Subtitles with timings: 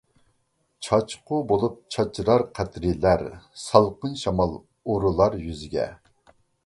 [0.85, 3.23] چاچقۇ بولۇپ چاچرار قەترىلەر،
[3.65, 5.87] سالقىن شامال ئۇرۇلار يۈزگە.